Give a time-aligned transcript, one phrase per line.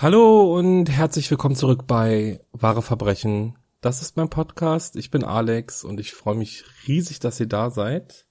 [0.00, 3.58] Hallo und herzlich willkommen zurück bei Wahre Verbrechen.
[3.80, 4.94] Das ist mein Podcast.
[4.94, 8.24] Ich bin Alex und ich freue mich riesig, dass ihr da seid.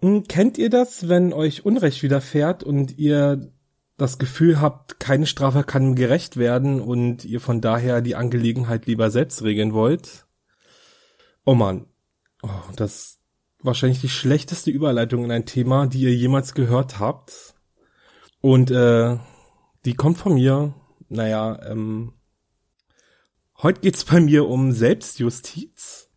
[0.00, 3.52] Hm, Kennt ihr das, wenn euch Unrecht widerfährt und ihr
[3.98, 9.10] das Gefühl habt, keine Strafe kann gerecht werden und ihr von daher die Angelegenheit lieber
[9.10, 10.24] selbst regeln wollt?
[11.44, 11.84] Oh man,
[12.42, 13.20] oh, das ist
[13.60, 17.54] wahrscheinlich die schlechteste Überleitung in ein Thema, die ihr jemals gehört habt.
[18.40, 19.18] Und äh,
[19.84, 20.72] die kommt von mir.
[21.08, 22.12] Naja, ähm,
[23.62, 26.10] heute geht's bei mir um Selbstjustiz.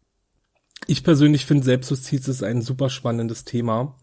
[0.88, 3.98] Ich persönlich finde Selbstjustiz ist ein super spannendes Thema.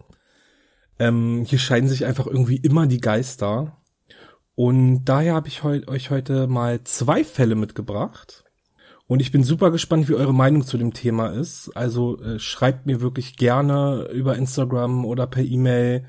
[0.99, 3.83] Ähm, hier scheiden sich einfach irgendwie immer die Geister.
[4.55, 8.45] Und daher habe ich heu euch heute mal zwei Fälle mitgebracht.
[9.09, 11.71] Und ich bin super gespannt, wie eure Meinung zu dem Thema ist.
[11.77, 16.07] Also äh, schreibt mir wirklich gerne über Instagram oder per E-Mail.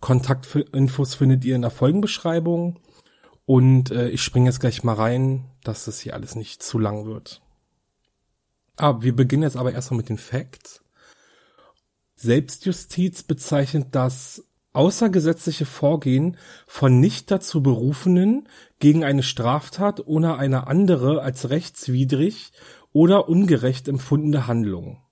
[0.00, 2.80] Kontaktinfos findet ihr in der Folgenbeschreibung.
[3.50, 7.06] Und äh, ich springe jetzt gleich mal rein, dass das hier alles nicht zu lang
[7.06, 7.42] wird.
[8.76, 10.84] Ah, wir beginnen jetzt aber erstmal mit den Facts.
[12.14, 16.36] Selbstjustiz bezeichnet das außergesetzliche Vorgehen
[16.68, 18.46] von nicht dazu Berufenen
[18.78, 22.52] gegen eine Straftat oder eine andere als rechtswidrig
[22.92, 25.02] oder ungerecht empfundene Handlung.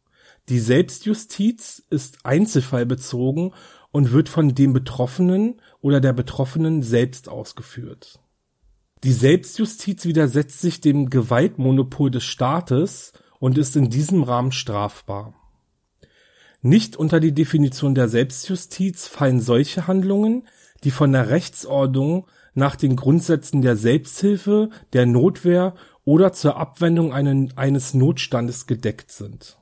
[0.48, 3.52] Die Selbstjustiz ist einzelfallbezogen
[3.90, 8.20] und wird von dem Betroffenen oder der Betroffenen selbst ausgeführt.
[9.04, 15.34] Die Selbstjustiz widersetzt sich dem Gewaltmonopol des Staates und ist in diesem Rahmen strafbar.
[16.60, 20.48] Nicht unter die Definition der Selbstjustiz fallen solche Handlungen,
[20.82, 27.56] die von der Rechtsordnung nach den Grundsätzen der Selbsthilfe, der Notwehr oder zur Abwendung einen,
[27.56, 29.58] eines Notstandes gedeckt sind.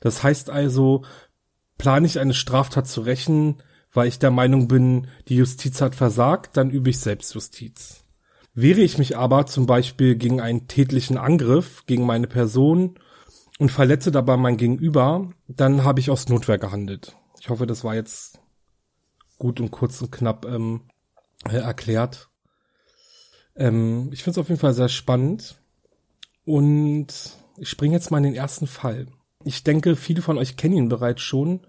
[0.00, 1.04] Das heißt also,
[1.78, 3.62] plane ich eine Straftat zu rächen,
[3.92, 8.04] weil ich der Meinung bin, die Justiz hat versagt, dann übe ich Selbstjustiz.
[8.60, 12.98] Wehre ich mich aber zum Beispiel gegen einen tätlichen Angriff gegen meine Person
[13.60, 17.14] und verletze dabei mein Gegenüber, dann habe ich aus Notwehr gehandelt.
[17.38, 18.40] Ich hoffe, das war jetzt
[19.38, 20.80] gut und kurz und knapp ähm,
[21.48, 22.30] äh, erklärt.
[23.54, 25.62] Ähm, ich finde es auf jeden Fall sehr spannend
[26.44, 29.06] und ich springe jetzt mal in den ersten Fall.
[29.44, 31.64] Ich denke, viele von euch kennen ihn bereits schon,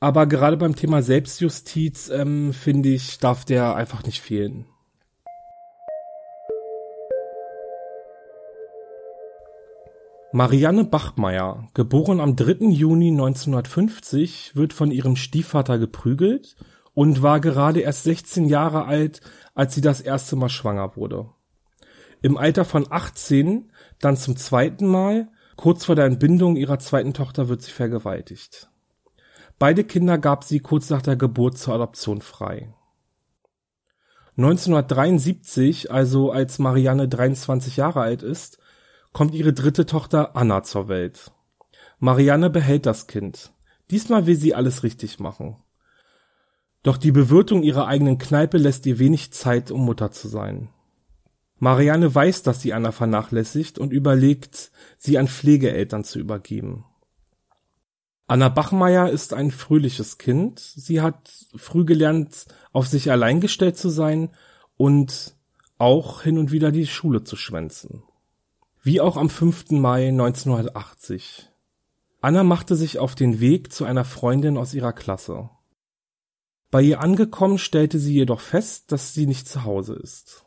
[0.00, 4.64] aber gerade beim Thema Selbstjustiz ähm, finde ich, darf der einfach nicht fehlen.
[10.32, 12.66] Marianne Bachmeier, geboren am 3.
[12.66, 16.54] Juni 1950, wird von ihrem Stiefvater geprügelt
[16.92, 19.22] und war gerade erst 16 Jahre alt,
[19.54, 21.30] als sie das erste Mal schwanger wurde.
[22.20, 27.48] Im Alter von 18 dann zum zweiten Mal, kurz vor der Entbindung ihrer zweiten Tochter
[27.48, 28.68] wird sie vergewaltigt.
[29.58, 32.74] Beide Kinder gab sie kurz nach der Geburt zur Adoption frei.
[34.36, 38.58] 1973, also als Marianne 23 Jahre alt ist,
[39.12, 41.32] kommt ihre dritte Tochter Anna zur Welt.
[41.98, 43.52] Marianne behält das Kind.
[43.90, 45.56] Diesmal will sie alles richtig machen.
[46.82, 50.68] Doch die Bewirtung ihrer eigenen Kneipe lässt ihr wenig Zeit, um Mutter zu sein.
[51.58, 56.84] Marianne weiß, dass sie Anna vernachlässigt und überlegt, sie an Pflegeeltern zu übergeben.
[58.28, 60.60] Anna Bachmeier ist ein fröhliches Kind.
[60.60, 64.30] Sie hat früh gelernt, auf sich allein gestellt zu sein
[64.76, 65.34] und
[65.78, 68.02] auch hin und wieder die Schule zu schwänzen.
[68.82, 69.72] Wie auch am 5.
[69.72, 71.48] Mai 1980.
[72.20, 75.50] Anna machte sich auf den Weg zu einer Freundin aus ihrer Klasse.
[76.70, 80.44] Bei ihr angekommen stellte sie jedoch fest, dass sie nicht zu Hause ist.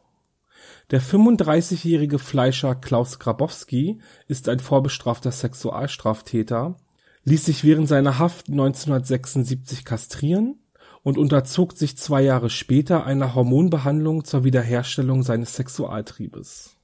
[0.91, 6.77] Der 35-jährige Fleischer Klaus Grabowski ist ein vorbestrafter Sexualstraftäter,
[7.25, 10.59] ließ sich während seiner Haft 1976 kastrieren
[11.03, 16.77] und unterzog sich zwei Jahre später einer Hormonbehandlung zur Wiederherstellung seines Sexualtriebes.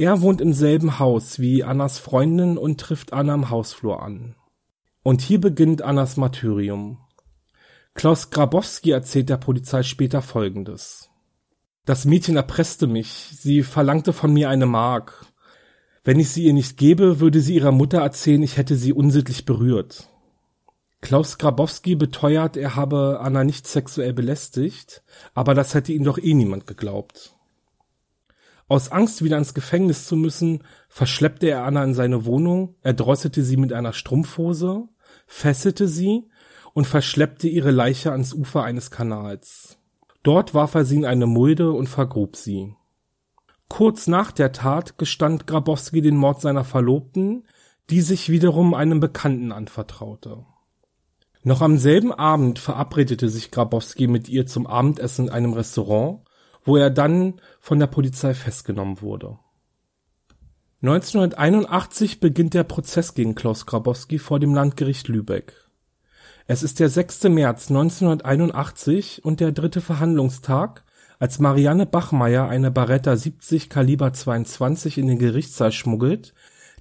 [0.00, 4.34] Er wohnt im selben Haus wie Annas Freundin und trifft Anna am Hausflur an.
[5.02, 6.96] Und hier beginnt Annas Martyrium.
[7.92, 11.10] Klaus Grabowski erzählt der Polizei später Folgendes.
[11.84, 15.26] Das Mädchen erpresste mich, sie verlangte von mir eine Mark.
[16.02, 19.44] Wenn ich sie ihr nicht gebe, würde sie ihrer Mutter erzählen, ich hätte sie unsittlich
[19.44, 20.08] berührt.
[21.02, 25.02] Klaus Grabowski beteuert, er habe Anna nicht sexuell belästigt,
[25.34, 27.36] aber das hätte ihm doch eh niemand geglaubt.
[28.70, 33.56] Aus Angst, wieder ins Gefängnis zu müssen, verschleppte er Anna in seine Wohnung, erdrosselte sie
[33.56, 34.84] mit einer Strumpfhose,
[35.26, 36.28] fesselte sie
[36.72, 39.76] und verschleppte ihre Leiche ans Ufer eines Kanals.
[40.22, 42.76] Dort warf er sie in eine Mulde und vergrub sie.
[43.68, 47.48] Kurz nach der Tat gestand Grabowski den Mord seiner Verlobten,
[47.90, 50.44] die sich wiederum einem Bekannten anvertraute.
[51.42, 56.20] Noch am selben Abend verabredete sich Grabowski mit ihr zum Abendessen in einem Restaurant,
[56.64, 59.38] wo er dann von der Polizei festgenommen wurde.
[60.82, 65.52] 1981 beginnt der Prozess gegen Klaus Grabowski vor dem Landgericht Lübeck.
[66.46, 67.24] Es ist der 6.
[67.24, 70.84] März 1981 und der dritte Verhandlungstag,
[71.18, 76.32] als Marianne Bachmeier eine Baretta 70 Kaliber 22 in den Gerichtssaal schmuggelt,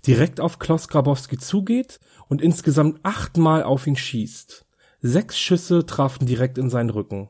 [0.08, 2.00] direkt auf Klaus Grabowski zugeht
[2.30, 4.66] und insgesamt achtmal auf ihn schießt.
[5.02, 7.30] Sechs Schüsse trafen direkt in seinen Rücken.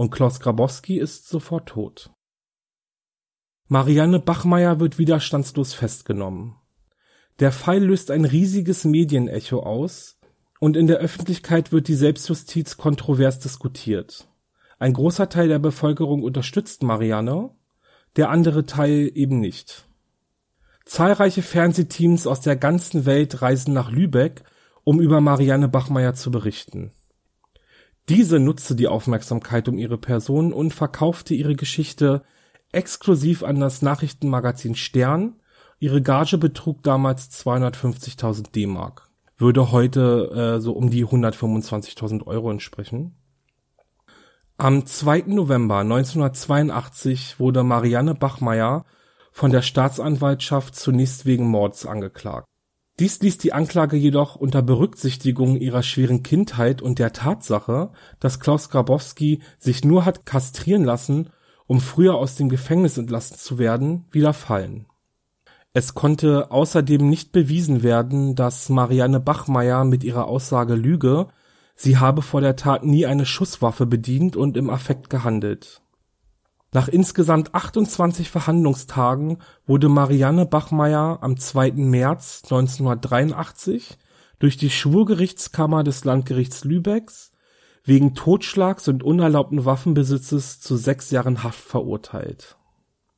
[0.00, 2.10] Und Klaus Grabowski ist sofort tot.
[3.68, 6.56] Marianne Bachmeier wird widerstandslos festgenommen.
[7.38, 10.18] Der Fall löst ein riesiges Medienecho aus
[10.58, 14.26] und in der Öffentlichkeit wird die Selbstjustiz kontrovers diskutiert.
[14.78, 17.50] Ein großer Teil der Bevölkerung unterstützt Marianne,
[18.16, 19.86] der andere Teil eben nicht.
[20.86, 24.44] Zahlreiche Fernsehteams aus der ganzen Welt reisen nach Lübeck,
[24.82, 26.90] um über Marianne Bachmeier zu berichten.
[28.08, 32.22] Diese nutzte die Aufmerksamkeit um ihre Person und verkaufte ihre Geschichte
[32.72, 35.36] exklusiv an das Nachrichtenmagazin Stern.
[35.78, 39.08] Ihre Gage betrug damals 250.000 D-Mark.
[39.36, 43.16] Würde heute äh, so um die 125.000 Euro entsprechen.
[44.58, 45.24] Am 2.
[45.28, 48.84] November 1982 wurde Marianne Bachmeier
[49.32, 52.46] von der Staatsanwaltschaft zunächst wegen Mords angeklagt.
[53.00, 58.68] Dies ließ die Anklage jedoch unter Berücksichtigung ihrer schweren Kindheit und der Tatsache, dass Klaus
[58.68, 61.30] Grabowski sich nur hat kastrieren lassen,
[61.66, 64.84] um früher aus dem Gefängnis entlassen zu werden, wieder fallen.
[65.72, 71.28] Es konnte außerdem nicht bewiesen werden, dass Marianne Bachmeier mit ihrer Aussage lüge,
[71.76, 75.80] sie habe vor der Tat nie eine Schusswaffe bedient und im Affekt gehandelt
[76.72, 81.72] nach insgesamt 28 Verhandlungstagen wurde Marianne Bachmeier am 2.
[81.72, 83.98] März 1983
[84.38, 87.32] durch die Schwurgerichtskammer des Landgerichts Lübecks
[87.82, 92.56] wegen Totschlags und unerlaubten Waffenbesitzes zu sechs Jahren Haft verurteilt.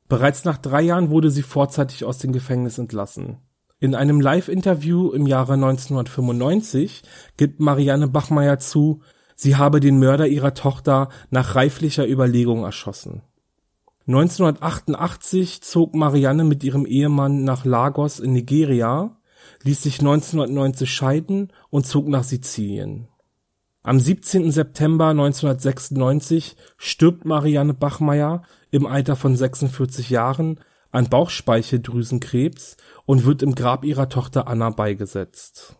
[0.09, 3.37] Bereits nach drei Jahren wurde sie vorzeitig aus dem Gefängnis entlassen.
[3.79, 7.03] In einem Live-Interview im Jahre 1995
[7.37, 9.01] gibt Marianne Bachmeier zu,
[9.35, 13.21] sie habe den Mörder ihrer Tochter nach reiflicher Überlegung erschossen
[14.05, 19.15] 1988 zog Marianne mit ihrem Ehemann nach Lagos in Nigeria,
[19.63, 23.07] ließ sich 1990 scheiden und zog nach Sizilien.
[23.81, 24.51] Am 17.
[24.51, 30.59] September 1996 stirbt Marianne Bachmeier im Alter von 46 Jahren
[30.91, 35.75] an Bauchspeicheldrüsenkrebs und wird im Grab ihrer Tochter Anna beigesetzt.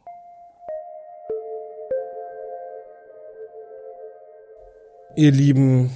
[5.15, 5.91] Ihr Lieben,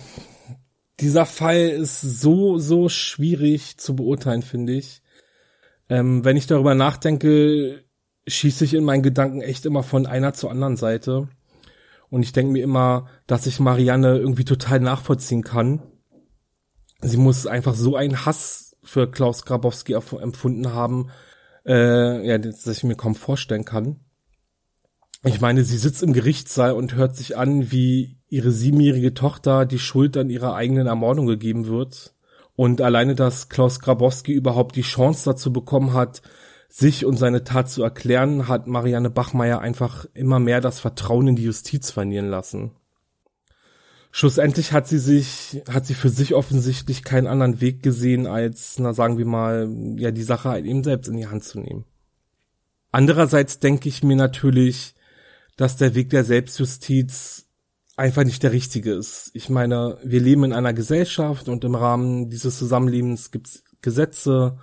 [0.99, 5.01] dieser Fall ist so, so schwierig zu beurteilen, finde ich.
[5.89, 7.83] Ähm, wenn ich darüber nachdenke,
[8.27, 11.29] schieße ich in meinen Gedanken echt immer von einer zur anderen Seite.
[12.09, 15.81] Und ich denke mir immer, dass ich Marianne irgendwie total nachvollziehen kann.
[17.01, 21.09] Sie muss einfach so einen Hass für Klaus Grabowski empfunden haben,
[21.65, 23.99] äh, ja, dass ich mir kaum vorstellen kann.
[25.23, 29.79] Ich meine, sie sitzt im Gerichtssaal und hört sich an, wie ihre siebenjährige Tochter die
[29.79, 32.13] Schuld an ihrer eigenen Ermordung gegeben wird
[32.57, 36.23] Und alleine, dass Klaus Grabowski überhaupt die Chance dazu bekommen hat,
[36.69, 41.35] sich und seine Tat zu erklären, hat Marianne Bachmeier einfach immer mehr das Vertrauen in
[41.35, 42.71] die Justiz verlieren lassen.
[44.11, 48.93] Schlussendlich hat sie sich, hat sie für sich offensichtlich keinen anderen Weg gesehen, als, na
[48.93, 51.85] sagen wir mal, ja, die Sache halt eben selbst in die Hand zu nehmen.
[52.91, 54.95] Andererseits denke ich mir natürlich,
[55.57, 57.47] dass der Weg der Selbstjustiz
[57.97, 59.31] einfach nicht der richtige ist.
[59.33, 64.59] Ich meine, wir leben in einer Gesellschaft und im Rahmen dieses Zusammenlebens gibt es Gesetze.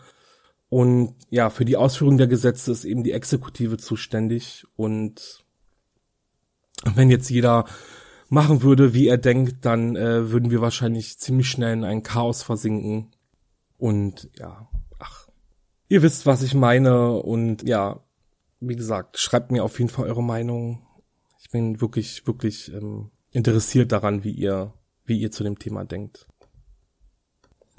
[0.68, 4.64] Und ja, für die Ausführung der Gesetze ist eben die Exekutive zuständig.
[4.76, 5.44] Und
[6.94, 7.64] wenn jetzt jeder
[8.28, 12.42] machen würde, wie er denkt, dann äh, würden wir wahrscheinlich ziemlich schnell in ein Chaos
[12.42, 13.10] versinken.
[13.78, 14.68] Und ja,
[15.00, 15.28] ach,
[15.88, 17.14] ihr wisst, was ich meine.
[17.14, 18.03] Und ja,
[18.68, 20.86] wie gesagt, schreibt mir auf jeden Fall eure Meinung.
[21.40, 24.72] Ich bin wirklich, wirklich ähm, interessiert daran, wie ihr,
[25.04, 26.26] wie ihr zu dem Thema denkt.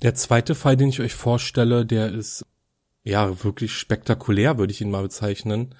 [0.01, 2.45] Der zweite Fall, den ich euch vorstelle, der ist
[3.03, 5.75] ja wirklich spektakulär, würde ich ihn mal bezeichnen.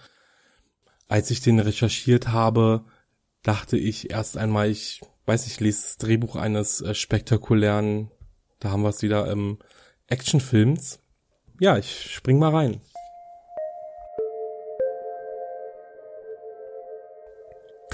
[1.08, 2.86] Als ich den recherchiert habe,
[3.44, 8.12] dachte ich erst einmal, ich weiß ich lese das Drehbuch eines äh, spektakulären,
[8.60, 9.60] da haben wir es wieder, ähm,
[10.08, 11.00] Actionfilms.
[11.60, 12.82] Ja, ich spring mal rein.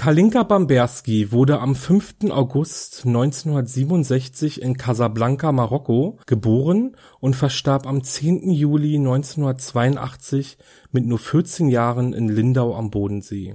[0.02, 2.28] Kalinka Bamberski wurde am 5.
[2.30, 8.50] August 1967 in Casablanca, Marokko, geboren und verstarb am 10.
[8.50, 10.58] Juli 1982
[10.90, 13.54] mit nur 14 Jahren in Lindau am Bodensee.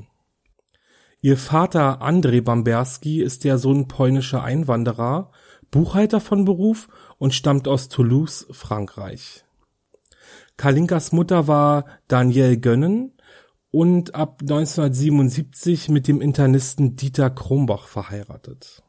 [1.20, 5.34] Ihr Vater André Bamberski ist der Sohn polnischer Einwanderer,
[5.70, 6.88] Buchhalter von Beruf
[7.18, 9.44] und stammt aus Toulouse, Frankreich.
[10.56, 13.17] Kalinkas Mutter war Danielle Gönnen
[13.78, 18.82] und ab 1977 mit dem Internisten Dieter Krombach verheiratet.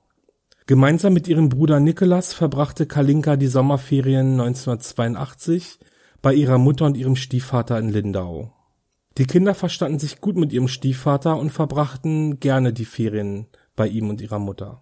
[0.66, 5.78] Gemeinsam mit ihrem Bruder Nikolas verbrachte Kalinka die Sommerferien 1982
[6.22, 8.54] bei ihrer Mutter und ihrem Stiefvater in Lindau.
[9.18, 14.08] Die Kinder verstanden sich gut mit ihrem Stiefvater und verbrachten gerne die Ferien bei ihm
[14.08, 14.80] und ihrer Mutter.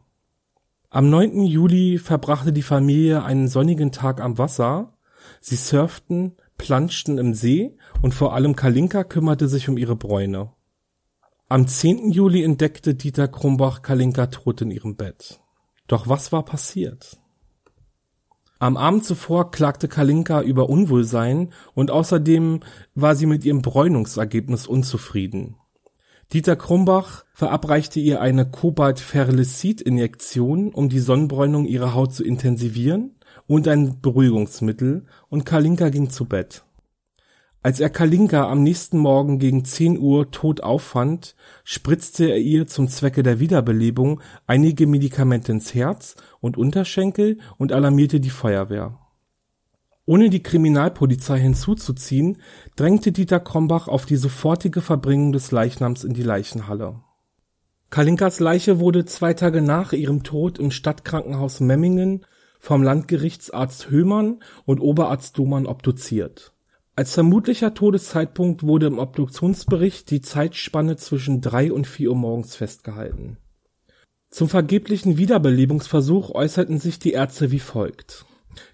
[0.88, 1.42] Am 9.
[1.42, 4.92] Juli verbrachte die Familie einen sonnigen Tag am Wasser.
[5.40, 10.52] Sie surften, planschten im See und vor allem Kalinka kümmerte sich um ihre Bräune.
[11.48, 12.12] Am 10.
[12.12, 15.40] Juli entdeckte Dieter Krumbach Kalinka tot in ihrem Bett.
[15.88, 17.18] Doch was war passiert?
[18.60, 22.60] Am Abend zuvor klagte Kalinka über Unwohlsein und außerdem
[22.94, 25.56] war sie mit ihrem Bräunungsergebnis unzufrieden.
[26.32, 33.16] Dieter Krumbach verabreichte ihr eine Cobalt-Ferlicid-Injektion, um die Sonnenbräunung ihrer Haut zu intensivieren
[33.48, 36.65] und ein Beruhigungsmittel und Kalinka ging zu Bett.
[37.66, 42.86] Als er Kalinka am nächsten Morgen gegen 10 Uhr tot auffand, spritzte er ihr zum
[42.86, 49.00] Zwecke der Wiederbelebung einige Medikamente ins Herz und Unterschenkel und alarmierte die Feuerwehr.
[50.04, 52.40] Ohne die Kriminalpolizei hinzuzuziehen,
[52.76, 57.00] drängte Dieter Krombach auf die sofortige Verbringung des Leichnams in die Leichenhalle.
[57.90, 62.24] Kalinkas Leiche wurde zwei Tage nach ihrem Tod im Stadtkrankenhaus Memmingen
[62.60, 66.52] vom Landgerichtsarzt Höhmann und Oberarzt Domann obduziert.
[66.98, 73.36] Als vermutlicher Todeszeitpunkt wurde im Obduktionsbericht die Zeitspanne zwischen drei und vier Uhr morgens festgehalten.
[74.30, 78.24] Zum vergeblichen Wiederbelebungsversuch äußerten sich die Ärzte wie folgt.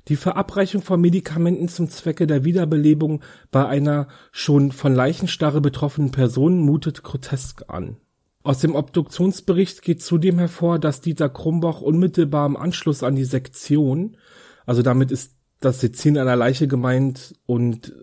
[0.06, 6.60] Die Verabreichung von Medikamenten zum Zwecke der Wiederbelebung bei einer schon von Leichenstarre betroffenen Person
[6.60, 7.96] mutet grotesk an.
[8.44, 14.16] Aus dem Obduktionsbericht geht zudem hervor, dass Dieter Krumbach unmittelbar im Anschluss an die Sektion,
[14.64, 17.94] also damit ist das Sezieren einer Leiche gemeint und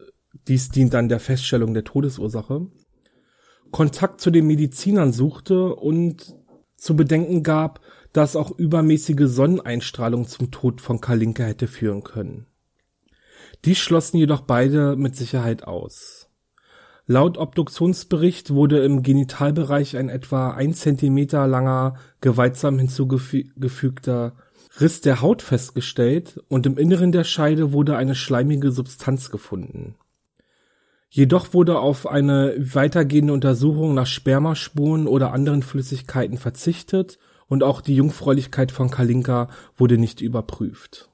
[0.48, 2.68] dies dient dann der Feststellung der Todesursache,
[3.72, 6.36] Kontakt zu den Medizinern suchte und
[6.76, 7.82] zu bedenken gab,
[8.14, 12.48] dass auch übermäßige Sonneneinstrahlung zum Tod von Kalinka hätte führen können.
[13.66, 16.30] Dies schlossen jedoch beide mit Sicherheit aus.
[17.06, 24.36] Laut Obduktionsbericht wurde im Genitalbereich ein etwa ein Zentimeter langer, gewaltsam hinzugefügter
[24.80, 29.96] Riss der Haut festgestellt und im Inneren der Scheide wurde eine schleimige Substanz gefunden.
[31.10, 37.96] Jedoch wurde auf eine weitergehende Untersuchung nach Spermaspuren oder anderen Flüssigkeiten verzichtet und auch die
[37.96, 41.10] Jungfräulichkeit von Kalinka wurde nicht überprüft.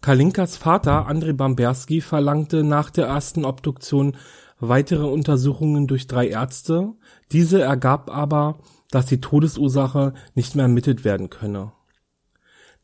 [0.00, 4.16] Kalinkas Vater Andrei Bamberski verlangte nach der ersten Obduktion
[4.60, 6.94] weitere Untersuchungen durch drei Ärzte,
[7.30, 8.58] diese ergab aber,
[8.90, 11.72] dass die Todesursache nicht mehr ermittelt werden könne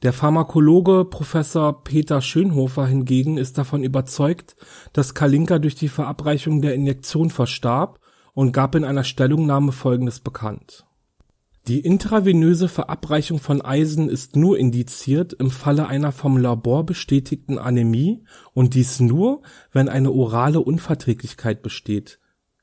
[0.04, 4.54] der Pharmakologe Professor Peter Schönhofer hingegen ist davon überzeugt,
[4.92, 8.00] dass Kalinka durch die Verabreichung der Injektion verstarb
[8.34, 10.84] und gab in einer Stellungnahme Folgendes bekannt:
[11.68, 18.24] Die intravenöse Verabreichung von Eisen ist nur indiziert im Falle einer vom Labor bestätigten Anämie
[18.52, 19.40] und dies nur,
[19.72, 22.18] wenn eine orale Unverträglichkeit besteht.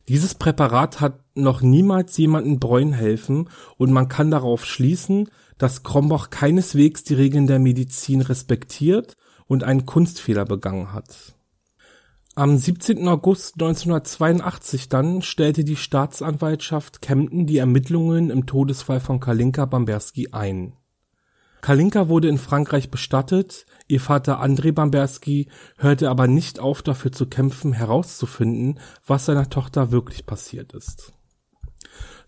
[0.07, 5.29] Dieses Präparat hat noch niemals jemanden bräuen helfen und man kann darauf schließen,
[5.61, 9.15] dass Krombach keineswegs die Regeln der Medizin respektiert
[9.47, 11.35] und einen Kunstfehler begangen hat
[12.33, 13.07] am 17.
[13.09, 20.73] August 1982 dann stellte die Staatsanwaltschaft Kempten die Ermittlungen im Todesfall von Kalinka Bamberski ein.
[21.59, 27.25] Kalinka wurde in Frankreich bestattet, ihr Vater André Bamberski hörte aber nicht auf dafür zu
[27.25, 31.13] kämpfen herauszufinden, was seiner Tochter wirklich passiert ist.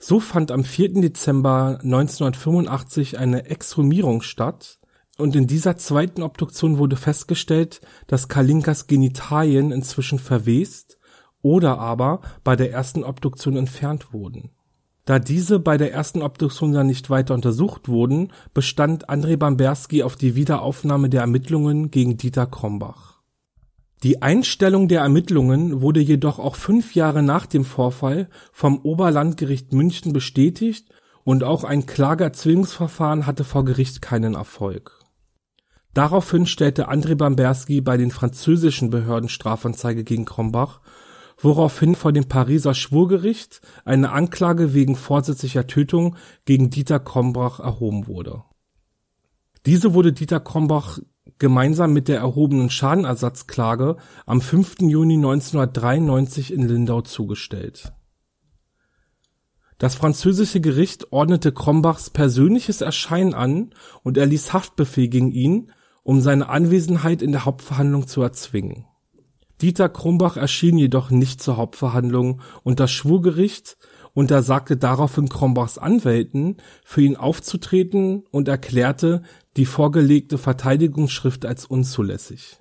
[0.06, 1.00] So fand am 4.
[1.00, 4.82] Dezember 1985 eine Exhumierung statt,
[5.18, 11.00] und in dieser zweiten Obduktion wurde festgestellt, dass Kalinkas Genitalien inzwischen verwest
[11.42, 14.50] oder aber bei der ersten Obduktion entfernt wurden.
[15.06, 20.18] Da diese bei der ersten Obduktion dann nicht weiter untersucht wurden, bestand André Bamberski auf
[20.18, 23.12] die Wiederaufnahme der Ermittlungen gegen Dieter Krombach.
[24.04, 30.14] Die Einstellung der Ermittlungen wurde jedoch auch fünf Jahre nach dem Vorfall vom Oberlandgericht München
[30.14, 30.90] bestätigt
[31.24, 35.04] und auch ein Klageerzwingungsverfahren hatte vor Gericht keinen Erfolg
[35.94, 40.82] Daraufhin stellte André Bamberski bei den französischen Behörden Strafanzeige gegen Krombach,
[41.38, 48.44] woraufhin vor dem Pariser Schwurgericht eine Anklage wegen vorsätzlicher Tötung gegen Dieter Krombach erhoben wurde.
[49.66, 51.00] Diese wurde Dieter Krombach
[51.39, 54.82] gemeinsam mit der erhobenen Schadenersatzklage am 5.
[54.82, 57.94] Juni 1993 in Lindau zugestellt.
[59.77, 65.72] Das französische Gericht ordnete Krombachs persönliches Erscheinen an und erließ Haftbefehl gegen ihn
[66.03, 68.86] um seine Anwesenheit in der Hauptverhandlung zu erzwingen.
[69.62, 73.77] Dieter Krumbach erschien jedoch nicht zur Hauptverhandlung und das Schwurgericht
[74.13, 79.24] untersagte daraufhin Krombachs Anwälten, für ihn aufzutreten und erklärte
[79.58, 82.60] die vorgelegte Verteidigungsschrift als unzulässig.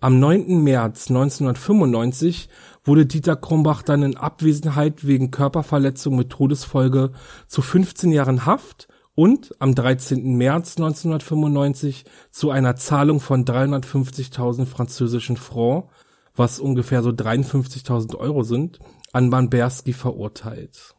[0.00, 0.62] Am 9.
[0.62, 2.48] März 1995
[2.84, 7.10] wurde Dieter Krumbach dann in Abwesenheit wegen Körperverletzung mit Todesfolge
[7.48, 10.36] zu 15 Jahren Haft und am 13.
[10.36, 15.88] März 1995 zu einer Zahlung von 350.000 französischen Francs,
[16.36, 18.78] was ungefähr so 53.000 Euro sind,
[19.12, 20.94] an Bamberski verurteilt.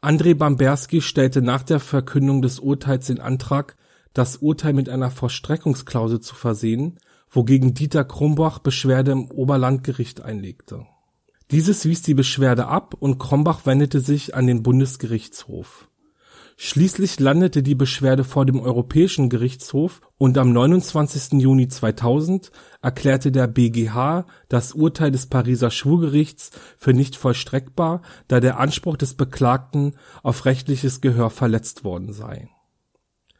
[0.00, 3.76] André Bamberski stellte nach der Verkündung des Urteils den Antrag,
[4.12, 10.86] das Urteil mit einer Vollstreckungsklausel zu versehen, wogegen Dieter Krumbach Beschwerde im Oberlandgericht einlegte.
[11.50, 15.88] Dieses wies die Beschwerde ab und Krombach wendete sich an den Bundesgerichtshof
[16.58, 21.34] Schließlich landete die Beschwerde vor dem Europäischen Gerichtshof und am 29.
[21.42, 28.58] Juni 2000 erklärte der BGH das Urteil des Pariser Schwurgerichts für nicht vollstreckbar, da der
[28.58, 32.48] Anspruch des Beklagten auf rechtliches Gehör verletzt worden sei.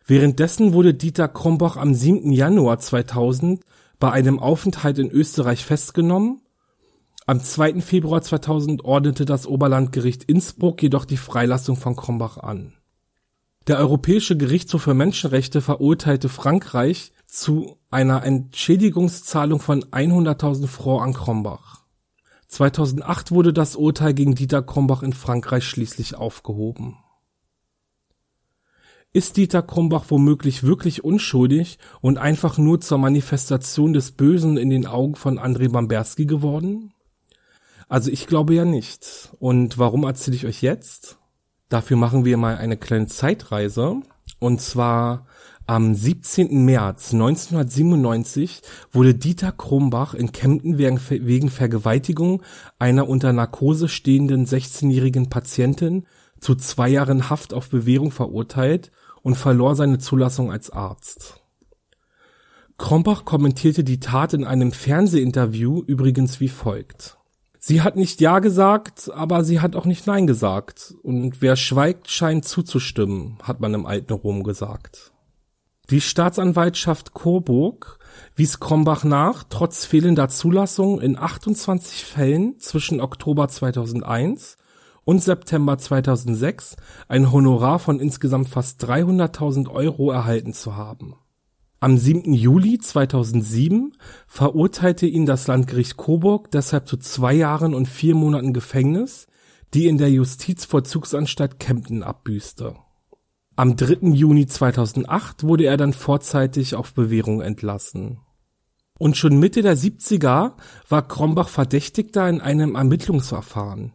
[0.05, 2.31] Währenddessen wurde Dieter Krombach am 7.
[2.33, 3.65] Januar 2000
[3.99, 6.43] bei einem Aufenthalt in Österreich festgenommen.
[7.25, 7.81] Am 2.
[7.81, 12.75] Februar 2000 ordnete das Oberlandgericht Innsbruck jedoch die Freilassung von Krombach an
[13.67, 21.85] der Europäische Gerichtshof für Menschenrechte verurteilte Frankreich zu einer Entschädigungszahlung von 100.000 Francs an Krombach.
[22.47, 26.97] 2008 wurde das Urteil gegen Dieter Krombach in Frankreich schließlich aufgehoben.
[29.13, 34.87] Ist Dieter Krombach womöglich wirklich unschuldig und einfach nur zur Manifestation des Bösen in den
[34.87, 36.93] Augen von André Bamberski geworden?
[37.89, 39.33] Also ich glaube ja nicht.
[39.39, 41.19] Und warum erzähle ich euch jetzt?
[41.69, 44.01] Dafür machen wir mal eine kleine Zeitreise.
[44.39, 45.27] Und zwar
[45.67, 46.65] am 17.
[46.65, 52.43] März 1997 wurde Dieter Krumbach in Kempten wegen Vergewaltigung
[52.79, 56.07] einer unter Narkose stehenden 16-jährigen Patientin
[56.39, 61.43] zu zwei Jahren Haft auf Bewährung verurteilt und verlor seine Zulassung als Arzt.
[62.79, 67.16] Krombach kommentierte die Tat in einem Fernsehinterview übrigens wie folgt.
[67.69, 70.95] Sie hat nicht Ja gesagt, aber sie hat auch nicht Nein gesagt.
[71.03, 75.11] Und wer schweigt, scheint zuzustimmen, hat man im alten Rom gesagt.
[75.91, 77.99] Die Staatsanwaltschaft Coburg
[78.37, 84.59] wies Krombach nach, trotz fehlender Zulassung in 28 Fällen zwischen Oktober 2001
[85.03, 86.77] und September 2006
[87.09, 91.17] ein Honorar von insgesamt fast 300.000 Euro erhalten zu haben.
[91.79, 92.33] Am 7.
[92.33, 93.93] Juli 2007
[94.27, 99.27] verurteilte ihn das Landgericht Coburg deshalb zu zwei Jahren und vier Monaten Gefängnis,
[99.75, 102.77] die in der Justizvollzugsanstalt Kempten abbüßte.
[103.57, 104.09] Am 3.
[104.09, 108.21] Juni 2008 wurde er dann vorzeitig auf Bewährung entlassen.
[108.99, 110.53] Und schon Mitte der 70er
[110.89, 113.93] war Krombach Verdächtigter in einem Ermittlungsverfahren.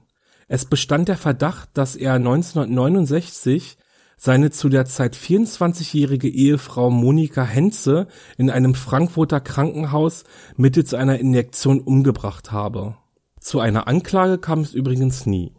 [0.47, 3.77] Es bestand der Verdacht, dass er 1969
[4.23, 8.05] seine zu der Zeit 24-jährige Ehefrau Monika Henze
[8.37, 10.25] in einem Frankfurter Krankenhaus
[10.57, 12.97] mittels einer Injektion umgebracht habe.
[13.39, 15.55] Zu einer Anklage kam es übrigens nie.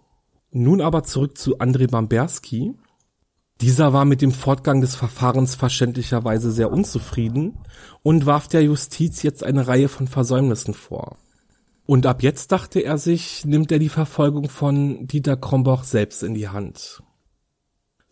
[0.52, 2.74] Nun aber zurück zu André Bamberski.
[3.60, 7.58] Dieser war mit dem Fortgang des Verfahrens verständlicherweise sehr unzufrieden
[8.04, 11.16] und warf der Justiz jetzt eine Reihe von Versäumnissen vor.
[11.84, 16.34] Und ab jetzt dachte er sich, nimmt er die Verfolgung von Dieter Kromboch selbst in
[16.34, 17.02] die Hand.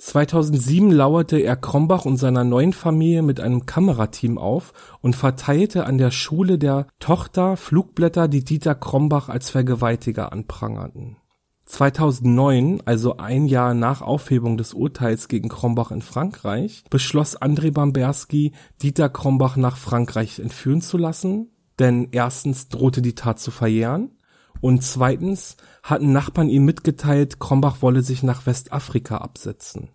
[0.00, 5.98] 2007 lauerte er Krombach und seiner neuen Familie mit einem Kamerateam auf und verteilte an
[5.98, 11.16] der Schule der Tochter Flugblätter, die Dieter Krombach als Vergewaltiger anprangerten.
[11.66, 18.52] 2009, also ein Jahr nach Aufhebung des Urteils gegen Krombach in Frankreich, beschloss André Bamberski,
[18.80, 24.12] Dieter Krombach nach Frankreich entführen zu lassen, denn erstens drohte die Tat zu verjähren
[24.60, 29.88] und zweitens hatten Nachbarn ihm mitgeteilt, Krombach wolle sich nach Westafrika absetzen.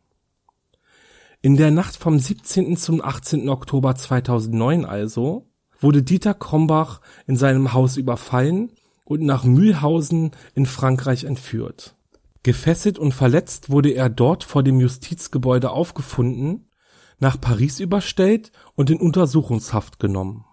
[1.42, 2.76] In der Nacht vom 17.
[2.76, 3.50] zum 18.
[3.50, 8.72] Oktober 2009 also wurde Dieter Krombach in seinem Haus überfallen
[9.04, 11.96] und nach Mühlhausen in Frankreich entführt.
[12.42, 16.70] Gefesselt und verletzt wurde er dort vor dem Justizgebäude aufgefunden,
[17.20, 20.46] nach Paris überstellt und in Untersuchungshaft genommen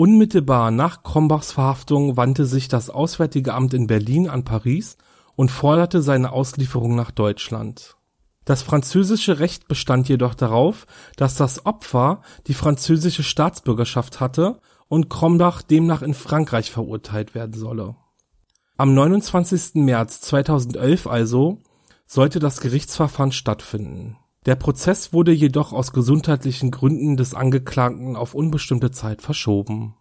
[0.00, 4.96] Unmittelbar nach Krombachs Verhaftung wandte sich das Auswärtige Amt in Berlin an Paris
[5.34, 7.96] und forderte seine Auslieferung nach Deutschland.
[8.44, 15.62] Das französische Recht bestand jedoch darauf, dass das Opfer die französische Staatsbürgerschaft hatte und Krombach
[15.62, 17.96] demnach in Frankreich verurteilt werden solle.
[18.76, 19.82] Am 29.
[19.82, 21.58] März 2011 also
[22.06, 24.16] sollte das Gerichtsverfahren stattfinden
[24.48, 29.94] der Prozess wurde jedoch aus gesundheitlichen Gründen des Angeklagten auf unbestimmte Zeit verschoben.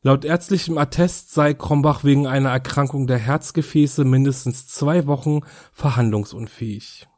[0.00, 5.40] Laut ärztlichem Attest sei Krombach wegen einer Erkrankung der Herzgefäße mindestens zwei Wochen
[5.72, 7.08] verhandlungsunfähig.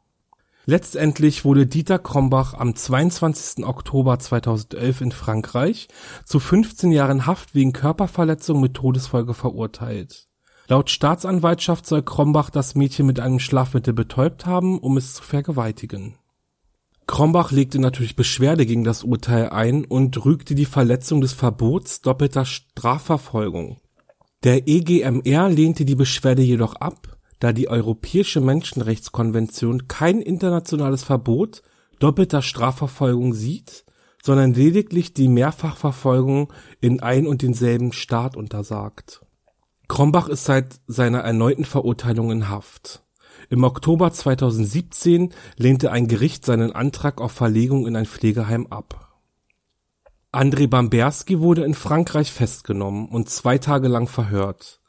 [0.65, 3.63] Letztendlich wurde Dieter Krombach am 22.
[3.63, 5.89] Oktober 2011 in Frankreich
[6.25, 10.27] zu 15 Jahren Haft wegen Körperverletzung mit Todesfolge verurteilt.
[10.67, 16.15] Laut Staatsanwaltschaft soll Krombach das Mädchen mit einem Schlafmittel betäubt haben, um es zu vergewaltigen
[17.07, 22.43] Krombach legte natürlich Beschwerde gegen das Urteil ein und rügte die Verletzung des Verbots doppelter
[22.43, 23.79] Strafverfolgung.
[24.43, 31.63] Der EGMR lehnte die Beschwerde jedoch ab, da die Europäische Menschenrechtskonvention kein internationales Verbot
[31.99, 33.85] doppelter Strafverfolgung sieht,
[34.21, 39.21] sondern lediglich die Mehrfachverfolgung in ein und denselben Staat untersagt.
[39.87, 43.06] Krombach ist seit seiner erneuten Verurteilung in Haft
[43.49, 49.15] im Oktober 2017 lehnte ein Gericht seinen Antrag auf Verlegung in ein Pflegeheim ab.
[50.33, 54.81] André Bamberski wurde in Frankreich festgenommen und zwei Tage lang verhört.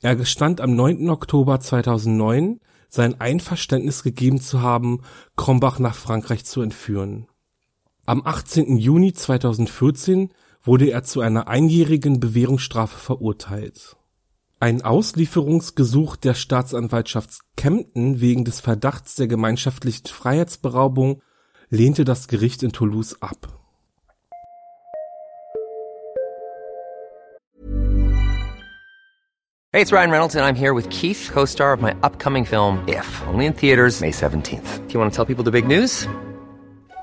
[0.00, 1.10] Er gestand am 9.
[1.10, 5.02] Oktober 2009 sein Einverständnis gegeben zu haben,
[5.36, 7.26] Krombach nach Frankreich zu entführen.
[8.06, 8.78] Am 18.
[8.78, 13.97] Juni 2014 wurde er zu einer einjährigen Bewährungsstrafe verurteilt
[14.60, 21.22] ein Auslieferungsgesuch der Staatsanwaltschaft Kempten wegen des Verdachts der gemeinschaftlichen Freiheitsberaubung
[21.70, 23.48] lehnte das Gericht in Toulouse ab.
[29.70, 33.22] Hey, it's Ryan Reynolds and I'm here with Keith, co-star of my upcoming film If,
[33.28, 34.88] only in theaters May 17th.
[34.88, 36.08] Do you want to tell people the big news?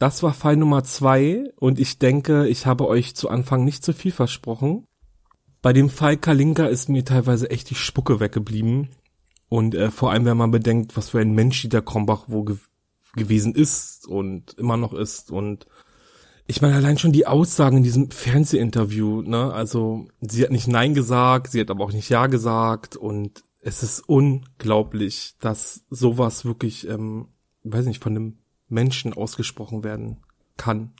[0.00, 3.92] Das war Fall Nummer zwei und ich denke, ich habe euch zu Anfang nicht zu
[3.92, 4.86] viel versprochen.
[5.60, 8.88] Bei dem Fall Kalinka ist mir teilweise echt die Spucke weggeblieben.
[9.50, 12.56] Und äh, vor allem, wenn man bedenkt, was für ein Mensch Dieter Krombach wo ge
[13.14, 15.30] gewesen ist und immer noch ist.
[15.30, 15.66] Und
[16.46, 19.52] ich meine, allein schon die Aussagen in diesem Fernsehinterview, ne?
[19.52, 22.96] Also, sie hat nicht Nein gesagt, sie hat aber auch nicht Ja gesagt.
[22.96, 27.28] Und es ist unglaublich, dass sowas wirklich, ähm,
[27.64, 28.39] weiß nicht, von einem
[28.70, 30.18] Menschen ausgesprochen werden
[30.56, 30.92] kann.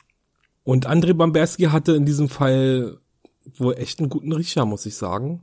[0.62, 2.98] Und André Bamberski hatte in diesem Fall
[3.56, 5.42] wohl echt einen guten Riecher, muss ich sagen.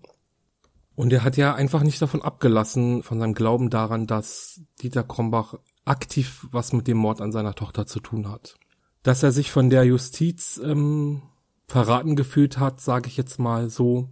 [0.96, 5.56] Und er hat ja einfach nicht davon abgelassen, von seinem Glauben daran, dass Dieter Krombach
[5.86, 8.56] aktiv was mit dem Mord an seiner Tochter zu tun hat.
[9.04, 11.22] Dass er sich von der Justiz ähm,
[11.68, 14.10] verraten gefühlt hat, sage ich jetzt mal so,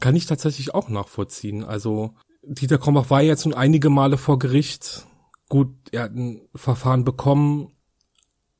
[0.00, 1.64] kann ich tatsächlich auch nachvollziehen.
[1.64, 5.06] Also Dieter Krombach war jetzt schon einige Male vor Gericht
[5.48, 7.72] Gut, er hat ein Verfahren bekommen,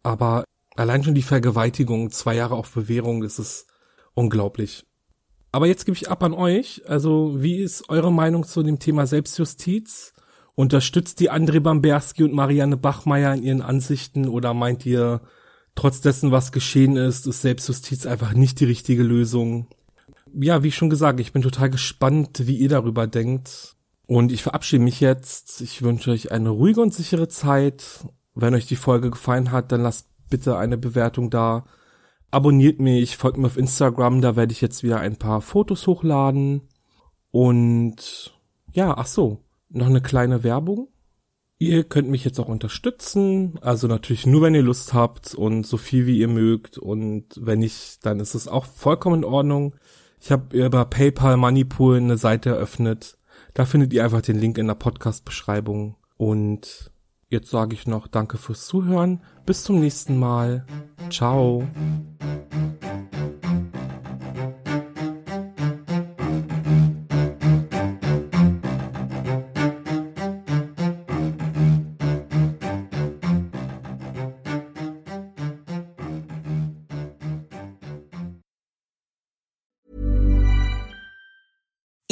[0.02, 0.44] aber
[0.76, 3.66] allein schon die Vergewaltigung, zwei Jahre auf Bewährung, das ist
[4.14, 4.86] unglaublich.
[5.52, 6.82] Aber jetzt gebe ich ab an euch.
[6.86, 10.12] Also, wie ist eure Meinung zu dem Thema Selbstjustiz?
[10.54, 15.22] Unterstützt die André Bamberski und Marianne Bachmeier in ihren Ansichten oder meint ihr,
[15.74, 19.66] trotz dessen, was geschehen ist, ist Selbstjustiz einfach nicht die richtige Lösung?
[20.34, 23.75] Ja, wie schon gesagt, ich bin total gespannt, wie ihr darüber denkt.
[24.06, 25.60] Und ich verabschiede mich jetzt.
[25.60, 28.06] Ich wünsche euch eine ruhige und sichere Zeit.
[28.34, 31.64] Wenn euch die Folge gefallen hat, dann lasst bitte eine Bewertung da.
[32.30, 36.62] Abonniert mich, folgt mir auf Instagram, da werde ich jetzt wieder ein paar Fotos hochladen.
[37.30, 38.34] Und
[38.72, 40.88] ja, ach so, noch eine kleine Werbung.
[41.58, 45.78] Ihr könnt mich jetzt auch unterstützen, also natürlich nur, wenn ihr Lust habt und so
[45.78, 49.74] viel wie ihr mögt und wenn nicht, dann ist es auch vollkommen in Ordnung.
[50.20, 53.16] Ich habe über PayPal Moneypool eine Seite eröffnet.
[53.56, 55.96] Da findet ihr einfach den Link in der Podcast-Beschreibung.
[56.18, 56.92] Und
[57.30, 59.22] jetzt sage ich noch Danke fürs Zuhören.
[59.46, 60.66] Bis zum nächsten Mal.
[61.08, 61.66] Ciao.